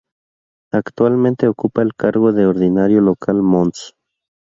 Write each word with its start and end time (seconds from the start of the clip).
Actualmente 0.71 1.47
ocupa 1.47 1.83
el 1.83 1.93
cargo 1.93 2.33
de 2.33 2.47
ordinario 2.47 3.01
local 3.01 3.43
Mons. 3.43 3.93